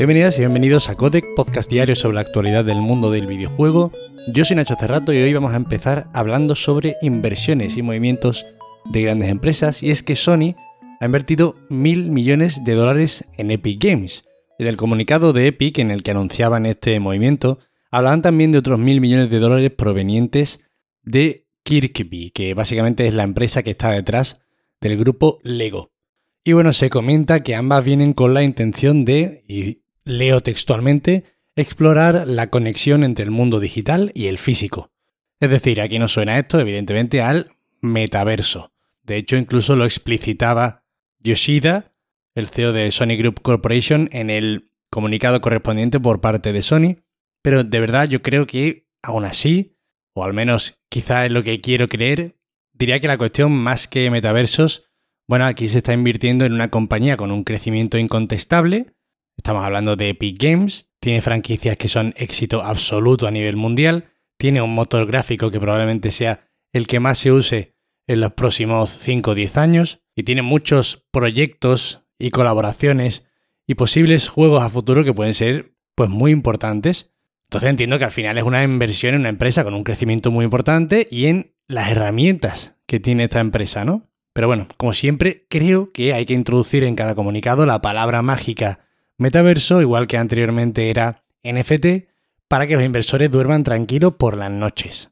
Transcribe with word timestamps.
Bienvenidas 0.00 0.38
y 0.38 0.40
bienvenidos 0.40 0.88
a 0.88 0.94
Codec, 0.94 1.26
podcast 1.36 1.70
diario 1.70 1.94
sobre 1.94 2.14
la 2.14 2.22
actualidad 2.22 2.64
del 2.64 2.80
mundo 2.80 3.10
del 3.10 3.26
videojuego. 3.26 3.92
Yo 4.32 4.46
soy 4.46 4.56
Nacho 4.56 4.74
Cerrato 4.80 5.12
y 5.12 5.18
hoy 5.18 5.34
vamos 5.34 5.52
a 5.52 5.56
empezar 5.56 6.08
hablando 6.14 6.54
sobre 6.54 6.96
inversiones 7.02 7.76
y 7.76 7.82
movimientos 7.82 8.46
de 8.86 9.02
grandes 9.02 9.28
empresas. 9.28 9.82
Y 9.82 9.90
es 9.90 10.02
que 10.02 10.16
Sony 10.16 10.54
ha 11.00 11.04
invertido 11.04 11.54
mil 11.68 12.10
millones 12.10 12.64
de 12.64 12.72
dólares 12.72 13.26
en 13.36 13.50
Epic 13.50 13.84
Games. 13.84 14.24
En 14.58 14.68
el 14.68 14.78
comunicado 14.78 15.34
de 15.34 15.48
Epic, 15.48 15.76
en 15.76 15.90
el 15.90 16.02
que 16.02 16.12
anunciaban 16.12 16.64
este 16.64 16.98
movimiento, 16.98 17.58
hablaban 17.90 18.22
también 18.22 18.52
de 18.52 18.58
otros 18.58 18.78
mil 18.78 19.02
millones 19.02 19.28
de 19.28 19.38
dólares 19.38 19.70
provenientes 19.70 20.60
de 21.02 21.46
Kirkby, 21.62 22.30
que 22.30 22.54
básicamente 22.54 23.06
es 23.06 23.12
la 23.12 23.24
empresa 23.24 23.62
que 23.62 23.72
está 23.72 23.90
detrás 23.90 24.40
del 24.80 24.96
grupo 24.96 25.40
Lego. 25.42 25.92
Y 26.42 26.54
bueno, 26.54 26.72
se 26.72 26.88
comenta 26.88 27.42
que 27.42 27.54
ambas 27.54 27.84
vienen 27.84 28.14
con 28.14 28.32
la 28.32 28.42
intención 28.42 29.04
de, 29.04 29.44
leo 30.10 30.40
textualmente, 30.40 31.24
explorar 31.56 32.26
la 32.26 32.50
conexión 32.50 33.04
entre 33.04 33.24
el 33.24 33.30
mundo 33.30 33.60
digital 33.60 34.12
y 34.14 34.26
el 34.26 34.38
físico. 34.38 34.90
Es 35.40 35.50
decir, 35.50 35.80
aquí 35.80 35.98
no 35.98 36.08
suena 36.08 36.38
esto, 36.38 36.60
evidentemente, 36.60 37.22
al 37.22 37.48
metaverso. 37.80 38.72
De 39.02 39.16
hecho, 39.16 39.36
incluso 39.36 39.76
lo 39.76 39.84
explicitaba 39.84 40.84
Yoshida, 41.18 41.92
el 42.34 42.48
CEO 42.48 42.72
de 42.72 42.90
Sony 42.90 43.16
Group 43.18 43.40
Corporation, 43.42 44.08
en 44.12 44.30
el 44.30 44.70
comunicado 44.90 45.40
correspondiente 45.40 45.98
por 45.98 46.20
parte 46.20 46.52
de 46.52 46.62
Sony. 46.62 46.96
Pero 47.42 47.64
de 47.64 47.80
verdad 47.80 48.08
yo 48.08 48.22
creo 48.22 48.46
que, 48.46 48.86
aún 49.02 49.24
así, 49.24 49.78
o 50.14 50.24
al 50.24 50.34
menos 50.34 50.78
quizá 50.88 51.24
es 51.24 51.32
lo 51.32 51.42
que 51.42 51.60
quiero 51.60 51.88
creer, 51.88 52.36
diría 52.72 53.00
que 53.00 53.08
la 53.08 53.18
cuestión 53.18 53.52
más 53.52 53.88
que 53.88 54.10
metaversos, 54.10 54.84
bueno, 55.26 55.46
aquí 55.46 55.68
se 55.68 55.78
está 55.78 55.92
invirtiendo 55.92 56.44
en 56.44 56.52
una 56.52 56.70
compañía 56.70 57.16
con 57.16 57.30
un 57.30 57.44
crecimiento 57.44 57.98
incontestable, 57.98 58.92
Estamos 59.40 59.64
hablando 59.64 59.96
de 59.96 60.10
Epic 60.10 60.36
Games, 60.38 60.90
tiene 61.00 61.22
franquicias 61.22 61.78
que 61.78 61.88
son 61.88 62.12
éxito 62.18 62.60
absoluto 62.60 63.26
a 63.26 63.30
nivel 63.30 63.56
mundial, 63.56 64.10
tiene 64.36 64.60
un 64.60 64.74
motor 64.74 65.06
gráfico 65.06 65.50
que 65.50 65.58
probablemente 65.58 66.10
sea 66.10 66.46
el 66.74 66.86
que 66.86 67.00
más 67.00 67.16
se 67.16 67.32
use 67.32 67.74
en 68.06 68.20
los 68.20 68.34
próximos 68.34 68.90
5 68.90 69.30
o 69.30 69.34
10 69.34 69.56
años 69.56 70.02
y 70.14 70.24
tiene 70.24 70.42
muchos 70.42 71.06
proyectos 71.10 72.04
y 72.18 72.28
colaboraciones 72.28 73.24
y 73.66 73.76
posibles 73.76 74.28
juegos 74.28 74.62
a 74.62 74.68
futuro 74.68 75.04
que 75.04 75.14
pueden 75.14 75.32
ser 75.32 75.72
pues 75.94 76.10
muy 76.10 76.32
importantes. 76.32 77.14
Entonces 77.44 77.70
entiendo 77.70 77.98
que 77.98 78.04
al 78.04 78.10
final 78.10 78.36
es 78.36 78.44
una 78.44 78.62
inversión 78.62 79.14
en 79.14 79.20
una 79.20 79.30
empresa 79.30 79.64
con 79.64 79.72
un 79.72 79.84
crecimiento 79.84 80.30
muy 80.30 80.44
importante 80.44 81.08
y 81.10 81.26
en 81.26 81.54
las 81.66 81.90
herramientas 81.90 82.76
que 82.84 83.00
tiene 83.00 83.24
esta 83.24 83.40
empresa, 83.40 83.86
¿no? 83.86 84.06
Pero 84.34 84.48
bueno, 84.48 84.68
como 84.76 84.92
siempre, 84.92 85.46
creo 85.48 85.92
que 85.92 86.12
hay 86.12 86.26
que 86.26 86.34
introducir 86.34 86.84
en 86.84 86.94
cada 86.94 87.14
comunicado 87.14 87.64
la 87.64 87.80
palabra 87.80 88.20
mágica 88.20 88.80
metaverso, 89.20 89.80
igual 89.80 90.06
que 90.06 90.16
anteriormente 90.16 90.90
era 90.90 91.24
NFT, 91.44 92.08
para 92.48 92.66
que 92.66 92.74
los 92.74 92.82
inversores 92.82 93.30
duerman 93.30 93.62
tranquilos 93.62 94.14
por 94.18 94.36
las 94.36 94.50
noches. 94.50 95.10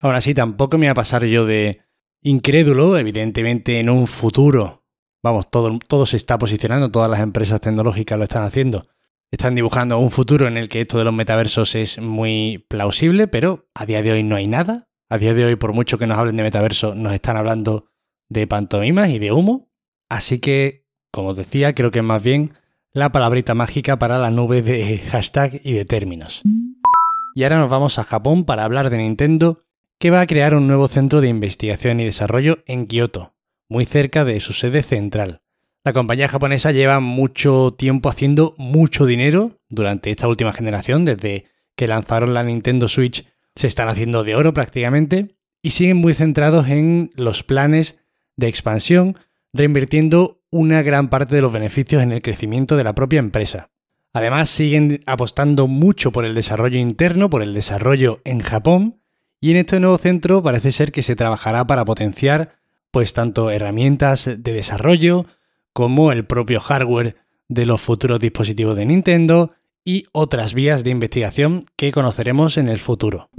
Ahora 0.00 0.20
sí, 0.20 0.34
tampoco 0.34 0.78
me 0.78 0.86
va 0.86 0.92
a 0.92 0.94
pasar 0.94 1.24
yo 1.26 1.44
de 1.44 1.82
incrédulo, 2.22 2.96
evidentemente 2.96 3.78
en 3.78 3.90
un 3.90 4.06
futuro, 4.06 4.84
vamos, 5.22 5.50
todo, 5.50 5.78
todo 5.86 6.06
se 6.06 6.16
está 6.16 6.38
posicionando, 6.38 6.90
todas 6.90 7.10
las 7.10 7.20
empresas 7.20 7.60
tecnológicas 7.60 8.18
lo 8.18 8.24
están 8.24 8.44
haciendo, 8.44 8.86
están 9.30 9.54
dibujando 9.54 9.98
un 9.98 10.10
futuro 10.10 10.48
en 10.48 10.56
el 10.56 10.68
que 10.68 10.80
esto 10.80 10.98
de 10.98 11.04
los 11.04 11.14
metaversos 11.14 11.74
es 11.74 11.98
muy 12.00 12.64
plausible, 12.68 13.28
pero 13.28 13.68
a 13.74 13.84
día 13.84 14.02
de 14.02 14.12
hoy 14.12 14.22
no 14.22 14.36
hay 14.36 14.46
nada. 14.46 14.88
A 15.08 15.18
día 15.18 15.34
de 15.34 15.44
hoy, 15.44 15.56
por 15.56 15.72
mucho 15.72 15.98
que 15.98 16.06
nos 16.06 16.18
hablen 16.18 16.36
de 16.36 16.44
metaverso, 16.44 16.94
nos 16.94 17.12
están 17.12 17.36
hablando 17.36 17.90
de 18.28 18.46
pantomimas 18.46 19.10
y 19.10 19.18
de 19.18 19.32
humo. 19.32 19.70
Así 20.08 20.38
que, 20.38 20.86
como 21.12 21.28
os 21.28 21.36
decía, 21.36 21.74
creo 21.74 21.90
que 21.90 22.02
más 22.02 22.22
bien 22.22 22.54
la 22.92 23.12
palabrita 23.12 23.54
mágica 23.54 23.98
para 23.98 24.18
la 24.18 24.30
nube 24.30 24.62
de 24.62 24.98
hashtag 24.98 25.60
y 25.62 25.72
de 25.72 25.84
términos. 25.84 26.42
Y 27.34 27.44
ahora 27.44 27.58
nos 27.58 27.70
vamos 27.70 27.98
a 27.98 28.04
Japón 28.04 28.44
para 28.44 28.64
hablar 28.64 28.90
de 28.90 28.98
Nintendo, 28.98 29.62
que 29.98 30.10
va 30.10 30.20
a 30.20 30.26
crear 30.26 30.54
un 30.54 30.66
nuevo 30.66 30.88
centro 30.88 31.20
de 31.20 31.28
investigación 31.28 32.00
y 32.00 32.04
desarrollo 32.04 32.58
en 32.66 32.86
Kioto, 32.86 33.34
muy 33.68 33.84
cerca 33.84 34.24
de 34.24 34.40
su 34.40 34.52
sede 34.52 34.82
central. 34.82 35.42
La 35.84 35.92
compañía 35.92 36.28
japonesa 36.28 36.72
lleva 36.72 37.00
mucho 37.00 37.74
tiempo 37.78 38.08
haciendo 38.08 38.54
mucho 38.58 39.06
dinero 39.06 39.60
durante 39.68 40.10
esta 40.10 40.28
última 40.28 40.52
generación, 40.52 41.04
desde 41.04 41.46
que 41.76 41.86
lanzaron 41.86 42.34
la 42.34 42.42
Nintendo 42.42 42.88
Switch 42.88 43.24
se 43.54 43.66
están 43.66 43.88
haciendo 43.88 44.24
de 44.24 44.34
oro 44.34 44.52
prácticamente 44.52 45.36
y 45.62 45.70
siguen 45.70 45.96
muy 45.96 46.14
centrados 46.14 46.68
en 46.68 47.10
los 47.14 47.42
planes 47.42 48.00
de 48.36 48.48
expansión, 48.48 49.16
reinvirtiendo 49.52 50.40
una 50.50 50.82
gran 50.82 51.08
parte 51.10 51.34
de 51.34 51.42
los 51.42 51.52
beneficios 51.52 52.02
en 52.02 52.12
el 52.12 52.22
crecimiento 52.22 52.76
de 52.76 52.84
la 52.84 52.94
propia 52.94 53.18
empresa. 53.18 53.70
Además, 54.12 54.50
siguen 54.50 55.00
apostando 55.06 55.68
mucho 55.68 56.10
por 56.10 56.24
el 56.24 56.34
desarrollo 56.34 56.78
interno, 56.78 57.30
por 57.30 57.42
el 57.42 57.54
desarrollo 57.54 58.20
en 58.24 58.40
Japón, 58.40 59.00
y 59.40 59.52
en 59.52 59.58
este 59.58 59.80
nuevo 59.80 59.98
centro 59.98 60.42
parece 60.42 60.72
ser 60.72 60.92
que 60.92 61.02
se 61.02 61.16
trabajará 61.16 61.66
para 61.66 61.84
potenciar 61.84 62.56
pues 62.90 63.12
tanto 63.12 63.50
herramientas 63.50 64.24
de 64.26 64.52
desarrollo 64.52 65.26
como 65.72 66.12
el 66.12 66.24
propio 66.24 66.60
hardware 66.60 67.16
de 67.48 67.66
los 67.66 67.80
futuros 67.80 68.20
dispositivos 68.20 68.76
de 68.76 68.86
Nintendo 68.86 69.52
y 69.84 70.06
otras 70.12 70.54
vías 70.54 70.84
de 70.84 70.90
investigación 70.90 71.66
que 71.76 71.92
conoceremos 71.92 72.58
en 72.58 72.68
el 72.68 72.80
futuro. 72.80 73.30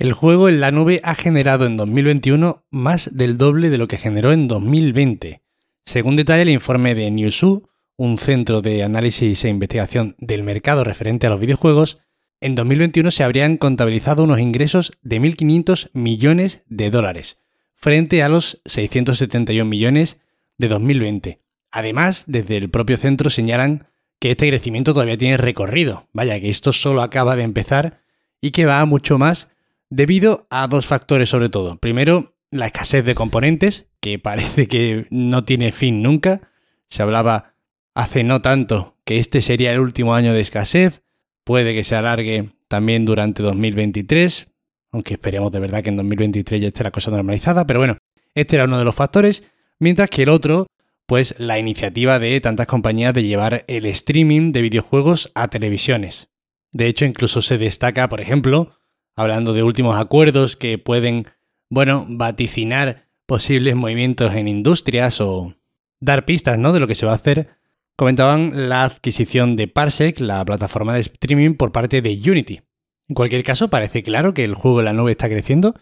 El 0.00 0.14
juego 0.14 0.48
en 0.48 0.60
la 0.60 0.70
nube 0.70 1.02
ha 1.04 1.14
generado 1.14 1.66
en 1.66 1.76
2021 1.76 2.64
más 2.70 3.14
del 3.14 3.36
doble 3.36 3.68
de 3.68 3.76
lo 3.76 3.86
que 3.86 3.98
generó 3.98 4.32
en 4.32 4.48
2020, 4.48 5.42
según 5.84 6.16
detalla 6.16 6.40
el 6.40 6.48
informe 6.48 6.94
de 6.94 7.10
Newzoo, 7.10 7.68
un 7.98 8.16
centro 8.16 8.62
de 8.62 8.82
análisis 8.82 9.44
e 9.44 9.50
investigación 9.50 10.16
del 10.18 10.42
mercado 10.42 10.84
referente 10.84 11.26
a 11.26 11.30
los 11.30 11.38
videojuegos, 11.38 11.98
en 12.40 12.54
2021 12.54 13.10
se 13.10 13.24
habrían 13.24 13.58
contabilizado 13.58 14.24
unos 14.24 14.40
ingresos 14.40 14.92
de 15.02 15.20
1.500 15.20 15.90
millones 15.92 16.64
de 16.66 16.88
dólares, 16.88 17.38
frente 17.74 18.22
a 18.22 18.30
los 18.30 18.62
671 18.64 19.68
millones 19.68 20.18
de 20.56 20.68
2020. 20.68 21.40
Además, 21.72 22.24
desde 22.26 22.56
el 22.56 22.70
propio 22.70 22.96
centro 22.96 23.28
señalan 23.28 23.88
que 24.18 24.30
este 24.30 24.48
crecimiento 24.48 24.94
todavía 24.94 25.18
tiene 25.18 25.36
recorrido, 25.36 26.08
vaya 26.14 26.40
que 26.40 26.48
esto 26.48 26.72
solo 26.72 27.02
acaba 27.02 27.36
de 27.36 27.42
empezar 27.42 28.00
y 28.40 28.52
que 28.52 28.64
va 28.64 28.82
mucho 28.86 29.18
más 29.18 29.50
debido 29.90 30.46
a 30.50 30.66
dos 30.68 30.86
factores 30.86 31.28
sobre 31.28 31.48
todo. 31.48 31.76
Primero, 31.76 32.36
la 32.50 32.66
escasez 32.66 33.04
de 33.04 33.14
componentes, 33.14 33.86
que 34.00 34.18
parece 34.20 34.68
que 34.68 35.06
no 35.10 35.44
tiene 35.44 35.72
fin 35.72 36.02
nunca. 36.02 36.40
Se 36.88 37.02
hablaba 37.02 37.54
hace 37.94 38.24
no 38.24 38.40
tanto 38.40 38.96
que 39.04 39.18
este 39.18 39.42
sería 39.42 39.72
el 39.72 39.80
último 39.80 40.14
año 40.14 40.32
de 40.32 40.40
escasez, 40.40 41.02
puede 41.44 41.74
que 41.74 41.84
se 41.84 41.96
alargue 41.96 42.50
también 42.68 43.04
durante 43.04 43.42
2023, 43.42 44.48
aunque 44.92 45.14
esperemos 45.14 45.50
de 45.50 45.58
verdad 45.58 45.82
que 45.82 45.88
en 45.88 45.96
2023 45.96 46.62
ya 46.62 46.68
esté 46.68 46.84
la 46.84 46.92
cosa 46.92 47.10
normalizada, 47.10 47.66
pero 47.66 47.80
bueno, 47.80 47.98
este 48.34 48.56
era 48.56 48.66
uno 48.66 48.78
de 48.78 48.84
los 48.84 48.94
factores, 48.94 49.50
mientras 49.80 50.10
que 50.10 50.22
el 50.22 50.28
otro, 50.28 50.66
pues 51.06 51.34
la 51.38 51.58
iniciativa 51.58 52.20
de 52.20 52.40
tantas 52.40 52.68
compañías 52.68 53.12
de 53.12 53.24
llevar 53.24 53.64
el 53.66 53.86
streaming 53.86 54.52
de 54.52 54.62
videojuegos 54.62 55.32
a 55.34 55.48
televisiones. 55.48 56.28
De 56.70 56.86
hecho, 56.86 57.04
incluso 57.04 57.42
se 57.42 57.58
destaca, 57.58 58.08
por 58.08 58.20
ejemplo, 58.20 58.79
hablando 59.16 59.52
de 59.52 59.62
últimos 59.62 59.96
acuerdos 59.96 60.56
que 60.56 60.78
pueden 60.78 61.26
bueno, 61.70 62.04
vaticinar 62.08 63.06
posibles 63.26 63.76
movimientos 63.76 64.34
en 64.34 64.48
industrias 64.48 65.20
o 65.20 65.54
dar 66.00 66.24
pistas 66.24 66.58
¿no? 66.58 66.72
de 66.72 66.80
lo 66.80 66.88
que 66.88 66.94
se 66.94 67.06
va 67.06 67.12
a 67.12 67.16
hacer, 67.16 67.48
comentaban 67.96 68.68
la 68.68 68.84
adquisición 68.84 69.56
de 69.56 69.68
Parsec, 69.68 70.20
la 70.20 70.44
plataforma 70.44 70.94
de 70.94 71.00
streaming, 71.00 71.54
por 71.54 71.70
parte 71.70 72.02
de 72.02 72.20
Unity. 72.30 72.62
En 73.08 73.14
cualquier 73.14 73.44
caso, 73.44 73.70
parece 73.70 74.02
claro 74.02 74.34
que 74.34 74.44
el 74.44 74.54
juego 74.54 74.80
en 74.80 74.86
la 74.86 74.92
nube 74.92 75.12
está 75.12 75.28
creciendo. 75.28 75.74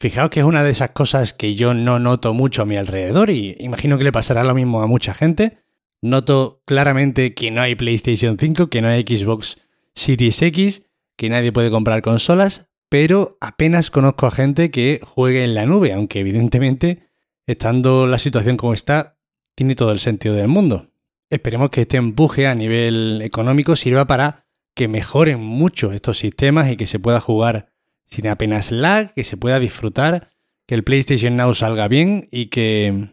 Fijaos 0.00 0.30
que 0.30 0.40
es 0.40 0.46
una 0.46 0.62
de 0.62 0.70
esas 0.70 0.90
cosas 0.90 1.34
que 1.34 1.54
yo 1.54 1.74
no 1.74 1.98
noto 1.98 2.32
mucho 2.32 2.62
a 2.62 2.66
mi 2.66 2.76
alrededor 2.76 3.30
y 3.30 3.56
imagino 3.58 3.98
que 3.98 4.04
le 4.04 4.12
pasará 4.12 4.44
lo 4.44 4.54
mismo 4.54 4.82
a 4.82 4.86
mucha 4.86 5.14
gente. 5.14 5.58
Noto 6.00 6.62
claramente 6.66 7.34
que 7.34 7.50
no 7.50 7.60
hay 7.60 7.74
PlayStation 7.74 8.36
5, 8.38 8.68
que 8.68 8.82
no 8.82 8.88
hay 8.88 9.02
Xbox 9.02 9.58
Series 9.94 10.40
X, 10.42 10.86
que 11.16 11.28
nadie 11.28 11.52
puede 11.52 11.70
comprar 11.70 12.02
consolas, 12.02 12.68
pero 12.94 13.38
apenas 13.40 13.90
conozco 13.90 14.28
a 14.28 14.30
gente 14.30 14.70
que 14.70 15.00
juegue 15.02 15.42
en 15.42 15.56
la 15.56 15.66
nube, 15.66 15.92
aunque 15.92 16.20
evidentemente, 16.20 17.08
estando 17.44 18.06
la 18.06 18.20
situación 18.20 18.56
como 18.56 18.72
está, 18.72 19.18
tiene 19.56 19.74
todo 19.74 19.90
el 19.90 19.98
sentido 19.98 20.36
del 20.36 20.46
mundo. 20.46 20.92
Esperemos 21.28 21.70
que 21.70 21.80
este 21.80 21.96
empuje 21.96 22.46
a 22.46 22.54
nivel 22.54 23.20
económico 23.22 23.74
sirva 23.74 24.06
para 24.06 24.46
que 24.76 24.86
mejoren 24.86 25.40
mucho 25.40 25.90
estos 25.90 26.18
sistemas 26.18 26.70
y 26.70 26.76
que 26.76 26.86
se 26.86 27.00
pueda 27.00 27.18
jugar 27.18 27.72
sin 28.06 28.28
apenas 28.28 28.70
lag, 28.70 29.12
que 29.12 29.24
se 29.24 29.36
pueda 29.36 29.58
disfrutar, 29.58 30.30
que 30.64 30.76
el 30.76 30.84
PlayStation 30.84 31.36
Now 31.36 31.52
salga 31.52 31.88
bien 31.88 32.28
y 32.30 32.46
que, 32.46 33.08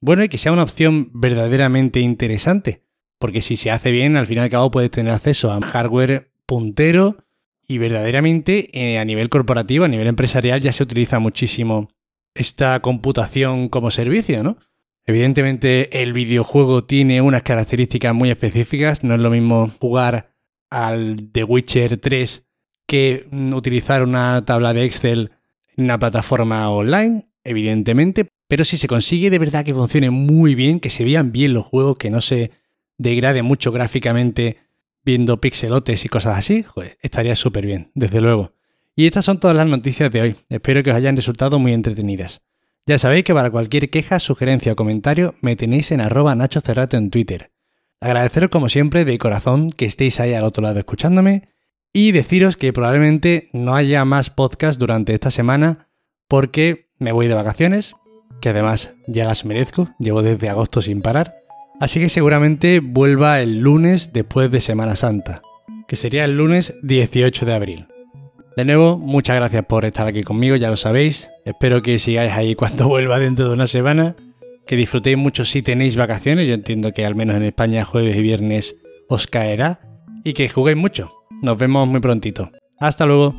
bueno, 0.00 0.26
que 0.30 0.38
sea 0.38 0.52
una 0.52 0.62
opción 0.62 1.10
verdaderamente 1.12 2.00
interesante. 2.00 2.84
Porque 3.18 3.42
si 3.42 3.56
se 3.56 3.70
hace 3.70 3.90
bien, 3.90 4.16
al 4.16 4.26
fin 4.26 4.38
y 4.38 4.40
al 4.40 4.48
cabo 4.48 4.70
puedes 4.70 4.90
tener 4.90 5.12
acceso 5.12 5.52
a 5.52 5.60
hardware 5.60 6.32
puntero 6.46 7.25
y 7.68 7.78
verdaderamente 7.78 8.70
eh, 8.72 8.98
a 8.98 9.04
nivel 9.04 9.28
corporativo, 9.28 9.84
a 9.84 9.88
nivel 9.88 10.06
empresarial, 10.06 10.60
ya 10.60 10.72
se 10.72 10.82
utiliza 10.82 11.18
muchísimo 11.18 11.88
esta 12.34 12.80
computación 12.80 13.68
como 13.68 13.90
servicio, 13.90 14.42
¿no? 14.42 14.58
Evidentemente 15.04 16.02
el 16.02 16.12
videojuego 16.12 16.84
tiene 16.84 17.20
unas 17.20 17.42
características 17.42 18.12
muy 18.12 18.30
específicas, 18.30 19.04
no 19.04 19.14
es 19.14 19.20
lo 19.20 19.30
mismo 19.30 19.70
jugar 19.80 20.34
al 20.68 21.30
The 21.32 21.44
Witcher 21.44 21.98
3 21.98 22.44
que 22.88 23.28
utilizar 23.52 24.02
una 24.02 24.44
tabla 24.44 24.72
de 24.72 24.84
Excel 24.84 25.30
en 25.76 25.84
una 25.84 25.98
plataforma 25.98 26.68
online, 26.70 27.28
evidentemente, 27.44 28.28
pero 28.48 28.64
si 28.64 28.76
se 28.76 28.88
consigue 28.88 29.30
de 29.30 29.38
verdad 29.38 29.64
que 29.64 29.74
funcione 29.74 30.10
muy 30.10 30.54
bien, 30.54 30.80
que 30.80 30.90
se 30.90 31.04
vean 31.04 31.32
bien 31.32 31.54
los 31.54 31.66
juegos, 31.66 31.98
que 31.98 32.10
no 32.10 32.20
se 32.20 32.50
degrade 32.98 33.42
mucho 33.42 33.72
gráficamente 33.72 34.58
viendo 35.06 35.40
pixelotes 35.40 36.04
y 36.04 36.08
cosas 36.08 36.36
así, 36.36 36.66
estaría 37.00 37.36
súper 37.36 37.64
bien, 37.64 37.92
desde 37.94 38.20
luego. 38.20 38.52
Y 38.96 39.06
estas 39.06 39.24
son 39.24 39.38
todas 39.38 39.56
las 39.56 39.66
noticias 39.66 40.10
de 40.10 40.20
hoy. 40.20 40.36
Espero 40.48 40.82
que 40.82 40.90
os 40.90 40.96
hayan 40.96 41.14
resultado 41.14 41.60
muy 41.60 41.72
entretenidas. 41.72 42.42
Ya 42.86 42.98
sabéis 42.98 43.24
que 43.24 43.32
para 43.32 43.50
cualquier 43.50 43.88
queja, 43.88 44.18
sugerencia 44.18 44.72
o 44.72 44.76
comentario 44.76 45.34
me 45.40 45.54
tenéis 45.54 45.92
en 45.92 46.00
arroba 46.00 46.34
Nacho 46.34 46.60
Cerrato 46.60 46.96
en 46.96 47.10
Twitter. 47.10 47.52
Agradeceros 48.00 48.50
como 48.50 48.68
siempre 48.68 49.04
de 49.04 49.16
corazón 49.18 49.70
que 49.70 49.86
estéis 49.86 50.18
ahí 50.18 50.34
al 50.34 50.44
otro 50.44 50.62
lado 50.62 50.78
escuchándome 50.78 51.48
y 51.92 52.12
deciros 52.12 52.56
que 52.56 52.72
probablemente 52.72 53.48
no 53.52 53.74
haya 53.74 54.04
más 54.04 54.30
podcast 54.30 54.78
durante 54.78 55.14
esta 55.14 55.30
semana 55.30 55.88
porque 56.28 56.90
me 56.98 57.12
voy 57.12 57.28
de 57.28 57.34
vacaciones, 57.34 57.94
que 58.40 58.48
además 58.48 58.92
ya 59.06 59.24
las 59.24 59.44
merezco, 59.44 59.88
llevo 59.98 60.22
desde 60.22 60.48
agosto 60.48 60.82
sin 60.82 61.00
parar. 61.00 61.45
Así 61.80 62.00
que 62.00 62.08
seguramente 62.08 62.80
vuelva 62.80 63.40
el 63.40 63.60
lunes 63.60 64.12
después 64.12 64.50
de 64.50 64.60
Semana 64.60 64.96
Santa, 64.96 65.42
que 65.86 65.96
sería 65.96 66.24
el 66.24 66.36
lunes 66.36 66.74
18 66.82 67.44
de 67.44 67.54
abril. 67.54 67.86
De 68.56 68.64
nuevo, 68.64 68.96
muchas 68.96 69.36
gracias 69.36 69.66
por 69.66 69.84
estar 69.84 70.06
aquí 70.06 70.22
conmigo, 70.22 70.56
ya 70.56 70.70
lo 70.70 70.76
sabéis. 70.76 71.28
Espero 71.44 71.82
que 71.82 71.98
sigáis 71.98 72.32
ahí 72.32 72.54
cuando 72.54 72.88
vuelva 72.88 73.18
dentro 73.18 73.48
de 73.48 73.54
una 73.54 73.66
semana. 73.66 74.16
Que 74.66 74.76
disfrutéis 74.76 75.18
mucho 75.18 75.44
si 75.44 75.60
tenéis 75.60 75.96
vacaciones. 75.96 76.48
Yo 76.48 76.54
entiendo 76.54 76.92
que 76.92 77.04
al 77.04 77.14
menos 77.14 77.36
en 77.36 77.42
España 77.42 77.84
jueves 77.84 78.16
y 78.16 78.22
viernes 78.22 78.76
os 79.08 79.26
caerá. 79.26 79.80
Y 80.24 80.32
que 80.32 80.48
juguéis 80.48 80.78
mucho. 80.78 81.10
Nos 81.42 81.58
vemos 81.58 81.86
muy 81.86 82.00
prontito. 82.00 82.50
Hasta 82.80 83.04
luego. 83.04 83.34